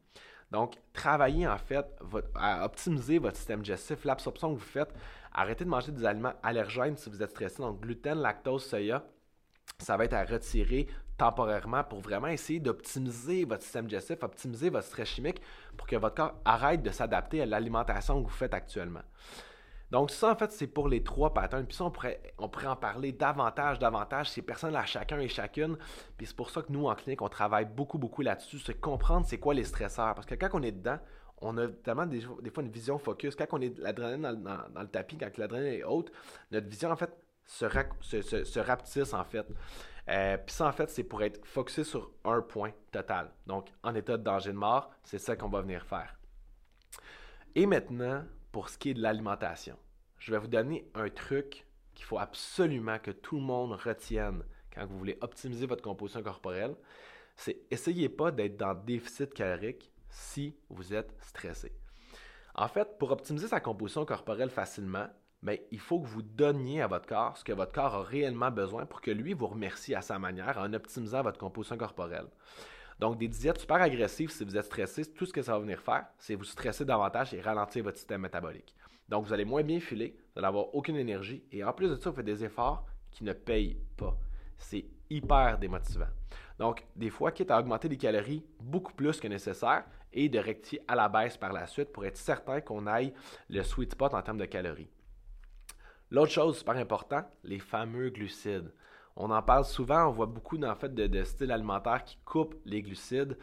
Donc, 0.51 0.77
travaillez 0.93 1.47
en 1.47 1.59
fait 1.59 1.87
à 2.35 2.65
optimiser 2.65 3.19
votre 3.19 3.37
système 3.37 3.61
digestif, 3.61 4.05
l'absorption 4.05 4.55
que 4.55 4.59
vous 4.59 4.65
faites. 4.65 4.95
Arrêtez 5.33 5.65
de 5.65 5.71
manger 5.71 5.93
des 5.93 6.05
aliments 6.05 6.35
allergènes 6.43 6.97
si 6.97 7.11
vous 7.11 7.23
êtes 7.23 7.31
stressé, 7.31 7.59
donc 7.59 7.81
gluten, 7.81 8.19
lactose, 8.19 8.65
soya. 8.65 9.05
Ça 9.79 9.97
va 9.97 10.05
être 10.05 10.15
à 10.15 10.25
retirer 10.25 10.87
temporairement 11.19 11.85
pour 11.85 12.01
vraiment 12.01 12.29
essayer 12.29 12.61
d'optimiser 12.61 13.45
votre 13.45 13.63
système 13.63 13.87
digestif, 13.87 14.23
optimiser 14.23 14.71
votre 14.71 14.87
stress 14.87 15.09
chimique 15.09 15.43
pour 15.77 15.87
que 15.87 15.97
votre 15.97 16.15
corps 16.15 16.35
arrête 16.45 16.83
de 16.83 16.91
s'adapter 16.91 17.43
à 17.43 17.47
l'alimentation 17.47 18.23
que 18.23 18.29
vous 18.29 18.35
faites 18.35 18.55
actuellement. 18.55 19.03
Donc 19.91 20.11
ça, 20.11 20.33
en 20.33 20.37
fait, 20.37 20.53
c'est 20.53 20.67
pour 20.67 20.89
les 20.89 21.03
trois 21.03 21.33
patterns. 21.33 21.65
Puis 21.67 21.77
ça, 21.77 21.85
on 21.85 21.91
pourrait, 21.91 22.21
on 22.39 22.45
en 22.45 22.77
parler 22.77 23.13
davantage, 23.13 23.79
davantage, 23.79 24.31
ces 24.31 24.43
personnes 24.43 24.77
à 24.77 24.85
chacun 24.85 25.19
et 25.19 25.29
chacune. 25.29 25.79
Puis 26.17 26.27
c'est 26.27 26.37
pour 26.37 26.51
ça 26.51 26.63
que 26.63 26.71
nous, 26.71 26.87
en 26.87 26.95
clinique, 26.95 27.23
on 27.23 27.29
travaille 27.29 27.65
beaucoup, 27.65 27.99
beaucoup 27.99 28.23
là-dessus, 28.23 28.59
c'est 28.59 28.79
comprendre 28.79 29.27
c'est 29.27 29.39
quoi 29.39 29.55
les 29.55 29.65
stresseurs. 29.65 30.15
Parce 30.15 30.27
que 30.27 30.35
quand 30.35 30.51
on 30.53 30.63
est 30.63 30.73
dedans, 30.73 30.99
on 31.41 31.57
a 31.57 31.69
tellement 31.69 32.07
des, 32.07 32.21
fois 32.21 32.63
une 32.63 32.71
vision 32.71 32.99
focus. 32.99 33.35
Quand 33.35 33.47
on 33.53 33.61
est 33.61 33.79
l'adrénaline 33.79 34.43
dans, 34.43 34.81
le 34.81 34.89
tapis, 34.89 35.17
quand 35.17 35.37
l'adrénaline 35.39 35.81
est 35.81 35.85
haute, 35.85 36.13
notre 36.51 36.69
vision, 36.69 36.91
en 36.91 36.97
fait, 36.97 37.11
se, 37.47 37.67
se, 38.45 38.61
rapetisse, 38.61 39.15
en 39.15 39.25
fait. 39.25 39.47
Euh, 40.09 40.39
puis 40.39 40.55
ça, 40.55 40.67
en 40.69 40.73
fait, 40.73 40.89
c'est 40.91 41.05
pour 41.05 41.23
être 41.23 41.45
focusé 41.47 41.85
sur 41.85 42.11
un 42.25 42.41
point 42.41 42.73
total. 42.93 43.31
Donc, 43.47 43.69
en 43.83 43.95
état 43.95 44.17
de 44.17 44.23
danger 44.23 44.53
de 44.53 44.57
mort, 44.57 44.91
c'est 45.05 45.19
ça 45.19 45.37
qu'on 45.37 45.49
va 45.49 45.61
venir 45.61 45.85
faire. 45.85 46.19
Et 47.55 47.67
maintenant, 47.67 48.25
pour 48.53 48.69
ce 48.69 48.79
qui 48.79 48.91
est 48.91 48.95
de 48.95 49.03
l'alimentation, 49.03 49.77
je 50.19 50.33
vais 50.33 50.39
vous 50.39 50.49
donner 50.49 50.91
un 50.95 51.09
truc 51.11 51.67
qu'il 51.95 52.05
faut 52.07 52.19
absolument 52.19 52.99
que 52.99 53.11
tout 53.11 53.37
le 53.37 53.43
monde 53.43 53.73
retienne 53.73 54.43
quand 54.75 54.87
vous 54.87 54.99
voulez 54.99 55.19
optimiser 55.21 55.67
votre 55.67 55.83
composition 55.83 56.23
corporelle. 56.23 56.75
C'est 57.37 57.61
essayez 57.71 58.09
pas 58.09 58.31
d'être 58.31 58.57
dans 58.57 58.75
déficit 58.75 59.35
calorique 59.35 59.93
si 60.09 60.57
vous 60.71 60.95
êtes 60.95 61.15
stressé. 61.21 61.73
En 62.55 62.69
fait, 62.69 62.99
pour 62.99 63.11
optimiser 63.11 63.49
sa 63.49 63.61
composition 63.61 64.05
corporelle 64.05 64.51
facilement, 64.51 65.09
mais 65.43 65.67
il 65.71 65.79
faut 65.79 66.01
que 66.01 66.07
vous 66.07 66.23
donniez 66.23 66.83
à 66.83 66.87
votre 66.87 67.07
corps 67.07 67.37
ce 67.37 67.45
que 67.45 67.53
votre 67.53 67.73
corps 67.73 67.95
a 67.95 68.03
réellement 68.03 68.51
besoin 68.51 68.87
pour 68.87 69.01
que 69.01 69.11
lui 69.11 69.35
vous 69.35 69.47
remercie 69.47 69.95
à 69.95 70.03
sa 70.03 70.19
manière 70.19 70.59
en 70.59 70.73
optimisant 70.73 71.23
votre 71.23 71.39
composition 71.39 71.77
corporelle. 71.77 72.27
Donc, 72.99 73.19
des 73.19 73.29
diètes 73.29 73.59
super 73.59 73.81
agressives, 73.81 74.31
si 74.31 74.45
vous 74.45 74.57
êtes 74.57 74.65
stressé, 74.65 75.05
tout 75.05 75.25
ce 75.25 75.33
que 75.33 75.43
ça 75.43 75.53
va 75.53 75.61
venir 75.61 75.81
faire, 75.81 76.07
c'est 76.19 76.35
vous 76.35 76.45
stresser 76.45 76.85
davantage 76.85 77.33
et 77.33 77.41
ralentir 77.41 77.85
votre 77.85 77.97
système 77.97 78.23
métabolique. 78.23 78.75
Donc, 79.09 79.25
vous 79.25 79.33
allez 79.33 79.45
moins 79.45 79.63
bien 79.63 79.79
filer, 79.79 80.17
vous 80.35 80.41
allez 80.41 80.49
avoir 80.49 80.75
aucune 80.75 80.97
énergie 80.97 81.45
et 81.53 81.63
en 81.63 81.73
plus 81.73 81.89
de 81.89 81.95
ça, 81.95 82.11
vous 82.11 82.17
faites 82.17 82.27
des 82.27 82.45
efforts 82.45 82.85
qui 83.13 83.23
ne 83.23 83.33
payent 83.33 83.79
pas. 83.97 84.19
C'est 84.59 84.85
hyper 85.09 85.59
démotivant. 85.59 86.09
Donc, 86.59 86.85
des 86.97 87.11
fois, 87.11 87.31
quitte 87.31 87.53
à 87.53 87.61
augmenter 87.61 87.89
les 87.89 87.97
calories 87.97 88.45
beaucoup 88.61 88.93
plus 88.93 89.21
que 89.21 89.29
nécessaire 89.29 89.85
et 90.13 90.29
de 90.29 90.39
rectifier 90.41 90.83
à 90.89 90.97
la 90.97 91.09
baisse 91.09 91.37
par 91.37 91.53
la 91.53 91.67
suite 91.69 91.93
pour 91.93 92.05
être 92.05 92.17
certain 92.17 92.61
qu'on 92.61 92.87
aille 92.89 93.15
le 93.49 93.63
sweet 93.63 93.93
spot 93.93 94.13
en 94.13 94.23
termes 94.23 94.39
de 94.39 94.45
calories. 94.45 94.91
L'autre 96.11 96.33
chose 96.33 96.59
super 96.59 96.77
important, 96.77 97.23
les 97.45 97.59
fameux 97.59 98.09
glucides. 98.11 98.73
On 99.17 99.31
en 99.31 99.43
parle 99.43 99.65
souvent, 99.65 100.07
on 100.09 100.13
voit 100.13 100.27
beaucoup 100.27 100.57
fait, 100.79 100.95
de, 100.95 101.07
de 101.07 101.25
styles 101.25 101.53
alimentaires 101.53 102.05
qui 102.05 102.17
coupent 102.25 102.55
les 102.65 102.83
glucides. 102.83 103.37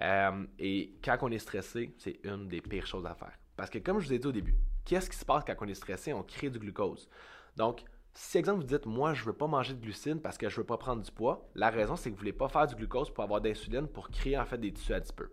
Euh, 0.00 0.46
et 0.58 0.94
quand 1.04 1.18
on 1.22 1.30
est 1.30 1.38
stressé, 1.38 1.94
c'est 1.98 2.18
une 2.24 2.48
des 2.48 2.60
pires 2.60 2.86
choses 2.86 3.06
à 3.06 3.14
faire. 3.14 3.32
Parce 3.56 3.70
que 3.70 3.78
comme 3.78 4.00
je 4.00 4.06
vous 4.06 4.12
ai 4.14 4.18
dit 4.18 4.26
au 4.26 4.32
début, 4.32 4.56
qu'est-ce 4.84 5.10
qui 5.10 5.16
se 5.16 5.24
passe 5.24 5.44
quand 5.44 5.54
on 5.60 5.68
est 5.68 5.74
stressé? 5.74 6.12
On 6.12 6.22
crée 6.22 6.50
du 6.50 6.58
glucose. 6.58 7.08
Donc, 7.56 7.84
si 8.14 8.38
exemple 8.38 8.60
vous 8.60 8.66
dites 8.66 8.86
moi 8.86 9.14
je 9.14 9.24
veux 9.24 9.32
pas 9.32 9.46
manger 9.46 9.74
de 9.74 9.80
glucides 9.80 10.20
parce 10.20 10.38
que 10.38 10.48
je 10.48 10.56
veux 10.56 10.66
pas 10.66 10.78
prendre 10.78 11.02
du 11.02 11.10
poids, 11.12 11.48
la 11.54 11.70
raison 11.70 11.94
c'est 11.94 12.10
que 12.10 12.14
vous 12.14 12.20
voulez 12.20 12.32
pas 12.32 12.48
faire 12.48 12.66
du 12.66 12.74
glucose 12.74 13.10
pour 13.12 13.22
avoir 13.22 13.40
d'insuline 13.40 13.86
pour 13.86 14.10
créer 14.10 14.36
en 14.38 14.44
fait 14.44 14.58
des 14.58 14.72
tissus 14.72 14.94
adipeux. 14.94 15.32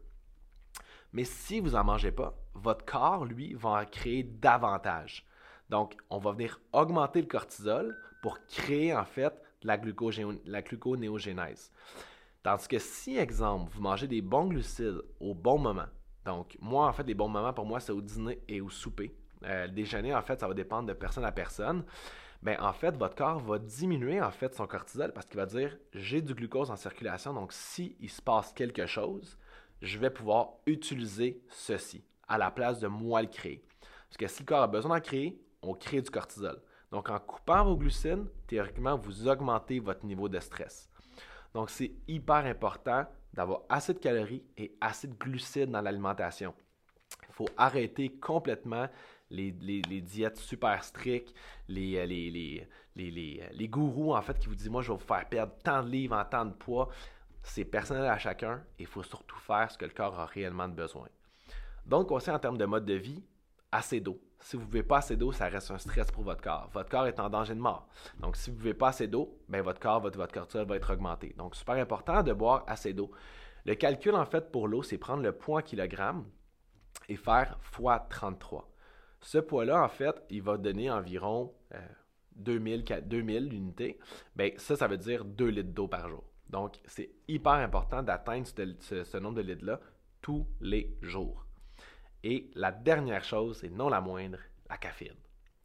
Mais 1.13 1.24
si 1.24 1.60
vous 1.60 1.75
en 1.75 1.84
mangez 1.84 2.12
pas, 2.12 2.38
votre 2.54 2.86
corps 2.86 3.25
lui 3.25 3.54
va 3.54 3.70
en 3.70 3.86
créer 3.86 4.24
davantage. 4.24 5.25
Donc 5.70 5.96
on 6.10 6.18
va 6.18 6.32
venir 6.32 6.60
augmenter 6.74 7.22
le 7.22 7.28
cortisol 7.28 7.98
pour 8.22 8.40
créer 8.46 8.94
en 8.96 9.06
fait 9.06 9.34
la, 9.64 9.80
la 10.46 10.62
gluconéogénèse. 10.62 11.72
Tandis 12.44 12.68
que 12.68 12.78
si, 12.78 13.18
exemple, 13.18 13.72
vous 13.74 13.82
mangez 13.82 14.08
des 14.08 14.22
bons 14.22 14.46
glucides 14.46 15.02
au 15.20 15.34
bon 15.34 15.58
moment, 15.58 15.88
donc 16.26 16.58
moi, 16.60 16.88
en 16.88 16.94
fait, 16.94 17.04
les 17.04 17.14
bons 17.14 17.28
moments 17.30 17.54
pour 17.54 17.66
moi, 17.66 17.80
c'est 17.80 17.92
au 17.92 18.02
dîner 18.02 18.42
et 18.48 18.62
au 18.62 18.70
souper. 18.70 19.16
Euh, 19.44 19.68
déjeuner, 19.68 20.14
en 20.14 20.22
fait, 20.22 20.40
ça 20.40 20.48
va 20.48 20.54
dépendre 20.54 20.88
de 20.88 20.94
personne 20.94 21.24
à 21.24 21.32
personne. 21.32 21.86
Mais 22.42 22.58
en 22.60 22.74
fait, 22.74 22.96
votre 22.98 23.16
corps 23.16 23.40
va 23.40 23.58
diminuer 23.58 24.22
en 24.22 24.32
fait 24.32 24.54
son 24.54 24.68
cortisol 24.68 25.14
parce 25.14 25.26
qu'il 25.26 25.38
va 25.38 25.46
dire 25.46 25.76
j'ai 25.94 26.22
du 26.22 26.34
glucose 26.36 26.70
en 26.70 26.76
circulation, 26.76 27.34
donc 27.34 27.54
s'il 27.54 27.96
il 28.00 28.10
se 28.10 28.22
passe 28.22 28.54
quelque 28.54 28.86
chose, 28.86 29.38
je 29.82 29.98
vais 29.98 30.10
pouvoir 30.12 30.50
utiliser 30.68 31.42
ceci 31.50 32.04
à 32.28 32.38
la 32.38 32.52
place 32.52 32.80
de 32.80 32.88
moi 32.88 33.22
le 33.22 33.28
créer. 33.28 33.64
Parce 34.08 34.18
que 34.18 34.28
si 34.28 34.44
le 34.44 34.46
corps 34.46 34.62
a 34.62 34.68
besoin 34.68 34.96
d'en 34.96 35.02
créer, 35.02 35.42
on 35.66 35.74
crée 35.74 36.02
du 36.02 36.10
cortisol. 36.10 36.62
Donc, 36.92 37.10
en 37.10 37.20
coupant 37.20 37.64
vos 37.66 37.76
glucides, 37.76 38.26
théoriquement, 38.48 38.98
vous 38.98 39.28
augmentez 39.28 39.80
votre 39.80 40.06
niveau 40.06 40.30
de 40.30 40.40
stress. 40.40 40.90
Donc, 41.54 41.70
c'est 41.70 41.92
hyper 42.08 42.46
important 42.46 43.06
d'avoir 43.34 43.62
assez 43.70 43.94
de 43.94 44.00
calories 44.00 44.44
et 44.58 44.76
assez 44.80 45.08
de 45.08 45.16
glucides 45.16 45.72
dans 45.72 45.82
l'alimentation. 45.82 46.54
Il 47.28 47.34
faut 47.34 47.50
arrêter 47.58 48.10
complètement 48.10 48.88
les, 49.30 49.52
diètes 49.52 50.38
super 50.38 50.84
strictes, 50.84 51.34
les, 51.68 51.98
euh, 51.98 52.06
les, 52.06 52.68
les, 52.96 53.68
gourous 53.68 54.14
en 54.14 54.22
fait 54.22 54.38
qui 54.40 54.48
vous 54.48 54.56
disent 54.56 54.70
moi 54.70 54.82
je 54.82 54.92
vais 54.92 54.98
vous 54.98 55.04
faire 55.04 55.28
perdre 55.28 55.54
tant 55.64 55.84
de 55.84 55.90
livres 55.90 56.16
en 56.16 56.24
tant 56.26 56.46
de 56.46 56.54
poids. 56.54 56.90
C'est 57.44 57.66
personnel 57.66 58.06
à 58.06 58.18
chacun 58.18 58.64
et 58.80 58.84
il 58.84 58.88
faut 58.88 59.04
surtout 59.04 59.38
faire 59.40 59.70
ce 59.70 59.78
que 59.78 59.86
le 59.86 59.92
corps 59.92 60.20
a 60.20 60.26
réellement 60.26 60.70
besoin. 60.70 61.08
Donc, 61.86 62.12
aussi 62.12 62.32
en 62.32 62.40
termes 62.40 62.58
de 62.58 62.66
mode 62.66 62.86
de 62.86 62.96
vie, 62.96 63.24
assez 63.75 64.00
d'eau. 64.00 64.20
Si 64.39 64.58
vous 64.58 64.63
ne 64.63 64.67
buvez 64.67 64.84
pas 64.84 64.98
assez 64.98 65.15
d'eau, 65.15 65.32
ça 65.32 65.48
reste 65.48 65.72
un 65.72 65.77
stress 65.77 66.12
pour 66.12 66.24
votre 66.24 66.41
corps. 66.41 66.70
Votre 66.74 66.89
corps 66.89 67.08
est 67.08 67.20
en 67.20 67.29
danger 67.29 67.55
de 67.55 67.60
mort. 67.60 67.88
Donc, 68.20 68.36
si 68.36 68.50
vous 68.50 68.58
ne 68.58 68.62
buvez 68.62 68.74
pas 68.74 68.89
assez 68.89 69.08
d'eau, 69.08 69.39
ben, 69.50 69.62
votre 69.62 69.79
corps, 69.79 70.01
votre, 70.01 70.17
votre 70.17 70.34
cortisol 70.34 70.67
va 70.67 70.75
être 70.75 70.94
augmenté. 70.94 71.34
Donc, 71.38 71.55
super 71.55 71.75
important 71.75 72.22
de 72.22 72.34
boire 72.34 72.63
assez 72.67 72.94
d'eau. 72.94 73.12
Le 73.65 73.74
calcul, 73.74 74.13
en 74.13 74.25
fait, 74.25 74.51
pour 74.51 74.67
l'eau, 74.67 74.84
c'est 74.84 75.00
prendre 75.00 75.24
le 75.24 75.32
poids 75.32 75.60
en 75.60 75.63
kilogrammes 75.63 76.25
et 77.10 77.15
faire 77.15 77.58
x 77.63 77.82
33. 78.10 78.72
Ce 79.22 79.39
poids-là, 79.39 79.84
en 79.84 79.89
fait, 79.89 80.15
il 80.29 80.44
va 80.44 80.58
donner 80.58 80.91
environ 80.91 81.51
2000, 82.36 82.86
euh, 82.91 83.01
2000 83.01 83.53
unités. 83.53 84.00
Bien, 84.36 84.51
ça, 84.58 84.75
ça 84.75 84.88
veut 84.88 84.98
dire 84.98 85.25
2 85.25 85.48
litres 85.48 85.74
d'eau 85.74 85.88
par 85.88 86.08
jour. 86.08 86.24
Donc, 86.50 86.79
c'est 86.86 87.10
hyper 87.27 87.53
important 87.53 88.03
d'atteindre 88.03 88.48
ce 88.48 89.17
nombre 89.17 89.38
de 89.38 89.41
litres-là 89.41 89.79
tous 90.22 90.48
les 90.62 90.96
jours. 91.01 91.45
Et 92.25 92.50
la 92.55 92.72
dernière 92.72 93.24
chose, 93.24 93.63
et 93.63 93.70
non 93.70 93.88
la 93.88 94.01
moindre, 94.01 94.39
la 94.67 94.77
caféine. 94.77 95.13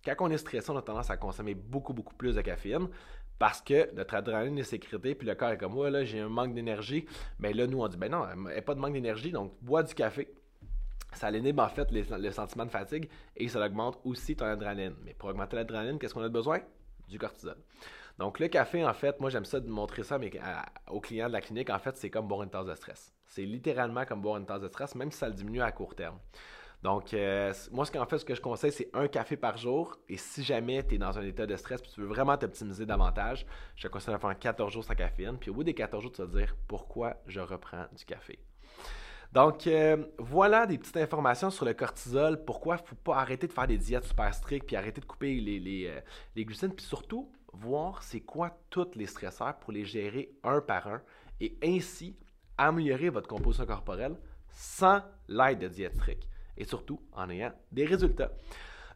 Quand 0.05 0.15
on 0.21 0.31
est 0.31 0.37
stressé, 0.37 0.69
on 0.71 0.77
a 0.77 0.83
tendance 0.83 1.09
à 1.09 1.17
consommer 1.17 1.55
beaucoup, 1.55 1.95
beaucoup 1.95 2.15
plus 2.15 2.35
de 2.35 2.43
caféine 2.43 2.89
parce 3.39 3.63
que 3.63 3.91
notre 3.95 4.15
adrénaline 4.15 4.59
est 4.59 4.65
sécrétée, 4.65 5.15
puis 5.15 5.27
le 5.27 5.35
corps 5.35 5.53
est 5.53 5.57
comme, 5.57 5.75
ouais, 5.79 5.91
là, 5.91 6.05
j'ai 6.05 6.21
un 6.21 6.29
manque 6.29 6.55
d'énergie. 6.55 7.07
Mais 7.39 7.55
là, 7.55 7.67
nous, 7.67 7.81
on 7.81 7.89
dit, 7.89 7.97
ben 7.97 8.11
non, 8.11 8.27
il 8.35 8.53
n'y 8.53 8.59
a 8.59 8.61
pas 8.61 8.75
de 8.75 8.81
manque 8.81 8.93
d'énergie, 8.93 9.33
donc 9.33 9.55
bois 9.63 9.83
du 9.83 9.95
café. 9.95 10.29
Ça 11.15 11.31
l'inhibe 11.31 11.59
en 11.59 11.69
fait 11.71 11.91
le 11.91 12.31
sentiment 12.31 12.67
de 12.67 12.71
fatigue 12.71 13.09
et 13.37 13.49
ça 13.49 13.65
augmente 13.65 13.99
aussi 14.05 14.37
ton 14.37 14.45
adrénaline. 14.45 14.95
Mais 15.03 15.15
pour 15.15 15.31
augmenter 15.31 15.57
l'adrénaline, 15.57 15.99
qu'est-ce 15.99 16.13
qu'on 16.13 16.23
a 16.23 16.29
besoin? 16.29 16.61
Du 17.09 17.19
cortisol. 17.19 17.57
Donc, 18.21 18.39
le 18.39 18.49
café, 18.49 18.85
en 18.85 18.93
fait, 18.93 19.19
moi, 19.19 19.31
j'aime 19.31 19.47
ça 19.47 19.61
de 19.61 19.69
montrer 19.71 20.03
ça 20.03 20.19
mais 20.19 20.31
aux 20.91 21.01
clients 21.01 21.29
de 21.29 21.33
la 21.33 21.41
clinique. 21.41 21.71
En 21.71 21.79
fait, 21.79 21.97
c'est 21.97 22.11
comme 22.11 22.29
boire 22.29 22.43
une 22.43 22.51
tasse 22.51 22.67
de 22.67 22.75
stress. 22.75 23.15
C'est 23.27 23.47
littéralement 23.47 24.05
comme 24.05 24.21
boire 24.21 24.37
une 24.37 24.45
tasse 24.45 24.61
de 24.61 24.69
stress, 24.69 24.95
même 24.95 25.11
si 25.11 25.17
ça 25.17 25.27
le 25.27 25.33
diminue 25.33 25.63
à 25.63 25.73
court 25.73 25.95
terme. 25.95 26.19
Donc, 26.83 27.15
euh, 27.15 27.55
moi, 27.73 27.87
ce 27.87 27.91
qu'en 27.91 28.05
fait, 28.05 28.19
ce 28.19 28.27
que 28.27 28.35
je 28.35 28.43
conseille, 28.43 28.73
c'est 28.73 28.91
un 28.93 29.09
café 29.09 29.39
par 29.39 29.57
jour. 29.57 29.97
Et 30.07 30.19
si 30.19 30.43
jamais 30.43 30.87
tu 30.87 30.97
es 30.97 30.99
dans 30.99 31.19
un 31.19 31.23
état 31.23 31.47
de 31.47 31.57
stress 31.57 31.81
et 31.81 31.95
tu 31.95 32.03
veux 32.03 32.09
vraiment 32.09 32.37
t'optimiser 32.37 32.85
davantage, 32.85 33.47
je 33.75 33.89
te 33.89 33.89
conseille 33.91 34.15
de 34.15 34.21
faire 34.21 34.39
14 34.39 34.71
jours 34.71 34.85
sans 34.85 34.95
caféine. 34.95 35.39
Puis 35.39 35.49
au 35.49 35.55
bout 35.55 35.65
des 35.65 35.73
14 35.73 36.03
jours, 36.03 36.13
tu 36.13 36.21
vas 36.21 36.29
te 36.29 36.37
dire 36.37 36.55
pourquoi 36.69 37.17
je 37.27 37.41
reprends 37.41 37.87
du 37.97 38.05
café? 38.05 38.39
Donc, 39.33 39.69
euh, 39.69 39.97
voilà 40.19 40.67
des 40.67 40.77
petites 40.77 40.97
informations 40.97 41.51
sur 41.51 41.65
le 41.65 41.73
cortisol. 41.73 42.45
Pourquoi 42.45 42.77
il 42.77 42.83
ne 42.83 42.87
faut 42.87 42.97
pas 42.97 43.17
arrêter 43.17 43.47
de 43.47 43.53
faire 43.53 43.69
des 43.69 43.79
diètes 43.79 44.05
super 44.05 44.35
strictes, 44.35 44.67
puis 44.67 44.77
arrêter 44.77 45.01
de 45.01 45.07
couper 45.07 45.41
les, 45.41 45.61
les, 45.61 45.87
euh, 45.87 46.01
les 46.35 46.45
glucides, 46.45 46.75
puis 46.75 46.85
surtout, 46.85 47.31
voir 47.53 48.03
c'est 48.03 48.21
quoi 48.21 48.59
tous 48.71 48.89
les 48.95 49.07
stresseurs 49.07 49.59
pour 49.59 49.73
les 49.73 49.85
gérer 49.85 50.33
un 50.45 50.61
par 50.61 50.87
un 50.89 51.03
et 51.41 51.57
ainsi 51.63 52.17
améliorer 52.59 53.09
votre 53.09 53.29
composition 53.29 53.67
corporelle 53.67 54.17
sans 54.51 55.01
l'aide 55.29 55.61
de 55.61 55.69
diète 55.69 55.95
stricte 55.95 56.29
et 56.57 56.65
surtout 56.65 57.01
en 57.13 57.31
ayant 57.31 57.53
des 57.73 57.87
résultats. 57.87 58.31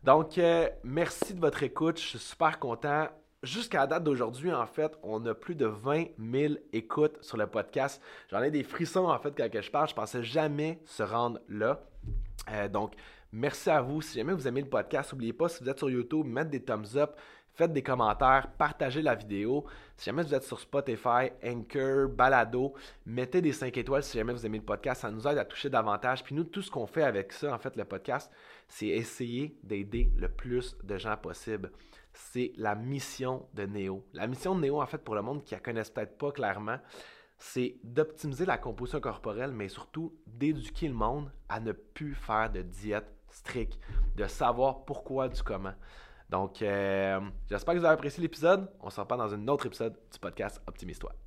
Donc, 0.03 0.37
euh, 0.37 0.69
merci 0.83 1.33
de 1.33 1.41
votre 1.41 1.63
écoute. 1.63 1.99
Je 1.99 2.07
suis 2.07 2.19
super 2.19 2.59
content. 2.59 3.09
Jusqu'à 3.43 3.81
la 3.81 3.87
date 3.87 4.05
d'aujourd'hui, 4.05 4.53
en 4.53 4.67
fait, 4.67 4.93
on 5.03 5.25
a 5.27 5.35
plus 5.35 5.55
de 5.55 5.67
20 5.67 6.07
000 6.19 6.55
écoutes 6.73 7.23
sur 7.23 7.39
le 7.39 7.47
podcast. 7.47 8.03
J'en 8.31 8.43
ai 8.43 8.51
des 8.51 8.65
frissons, 8.65 9.07
en 9.07 9.19
fait, 9.19 9.35
quand 9.35 9.49
je 9.61 9.71
parle. 9.71 9.89
Je 9.89 9.95
pensais 9.95 10.23
jamais 10.23 10.79
se 10.85 11.03
rendre 11.03 11.41
là. 11.49 11.81
Euh, 12.51 12.69
donc, 12.69 12.95
merci 13.33 13.71
à 13.71 13.81
vous. 13.81 14.03
Si 14.03 14.19
jamais 14.19 14.35
vous 14.35 14.47
aimez 14.47 14.61
le 14.61 14.69
podcast, 14.69 15.13
n'oubliez 15.13 15.33
pas, 15.33 15.49
si 15.49 15.63
vous 15.63 15.71
êtes 15.71 15.79
sur 15.79 15.89
YouTube, 15.89 16.27
mettre 16.27 16.51
des 16.51 16.63
thumbs 16.63 16.97
up 16.97 17.17
faites 17.55 17.73
des 17.73 17.83
commentaires, 17.83 18.49
partagez 18.59 19.03
la 19.03 19.15
vidéo. 19.15 19.65
Si 19.97 20.07
jamais 20.07 20.23
vous 20.23 20.35
êtes 20.35 20.45
sur 20.45 20.59
Spotify, 20.59 21.31
Anchor, 21.45 22.09
Balado, 22.09 22.75
mettez 23.07 23.41
des 23.41 23.53
5 23.53 23.77
étoiles 23.77 24.03
si 24.03 24.19
jamais 24.19 24.33
vous 24.33 24.45
aimez 24.45 24.59
le 24.59 24.65
podcast. 24.65 25.03
Ça 25.03 25.11
nous 25.11 25.27
aide 25.27 25.39
à 25.39 25.45
toucher 25.45 25.71
davantage. 25.71 26.25
Puis 26.25 26.35
nous, 26.35 26.45
tout 26.45 26.63
ce 26.63 26.71
qu'on 26.71 26.87
fait 26.87 27.05
avec 27.05 27.33
ça, 27.33 27.55
en 27.55 27.59
fait, 27.59 27.77
le 27.77 27.85
podcast, 27.85 28.31
c'est 28.69 28.89
essayer 28.89 29.57
d'aider 29.63 30.11
le 30.17 30.29
plus 30.29 30.77
de 30.83 30.99
gens 30.99 31.17
possible. 31.17 31.71
C'est 32.13 32.53
la 32.57 32.75
mission 32.75 33.47
de 33.55 33.65
Néo. 33.65 34.05
La 34.13 34.27
mission 34.27 34.55
de 34.55 34.61
Néo, 34.61 34.81
en 34.81 34.87
fait, 34.87 34.99
pour 34.99 35.15
le 35.15 35.23
monde 35.23 35.45
qui 35.45 35.55
ne 35.55 35.59
la 35.59 35.65
connaisse 35.65 35.91
peut-être 35.91 36.19
pas 36.19 36.33
clairement, 36.33 36.79
c'est 37.39 37.77
d'optimiser 37.83 38.47
la 38.47 38.59
composition 38.59 39.01
corporelle, 39.01 39.53
mais 39.53 39.69
surtout 39.69 40.15
d'éduquer 40.27 40.89
le 40.89 40.95
monde 40.95 41.31
à 41.49 41.61
ne 41.61 41.73
plus 41.73 42.15
faire 42.15 42.51
de 42.51 42.63
diète 42.63 43.11
strict, 43.31 43.79
de 44.17 44.27
savoir 44.27 44.85
pourquoi 44.85 45.29
du 45.29 45.43
comment. 45.43 45.75
Donc, 46.35 46.63
euh, 46.63 47.21
j'espère 47.49 47.75
que 47.75 47.79
vous 47.79 47.85
avez 47.85 47.95
apprécié 47.95 48.21
l'épisode. 48.21 48.69
On 48.81 48.91
se 48.91 49.01
reparle 49.01 49.21
dans 49.21 49.33
un 49.33 49.47
autre 49.47 49.67
épisode 49.67 49.95
du 50.13 50.19
podcast 50.19 50.61
Optimise-toi. 50.67 51.24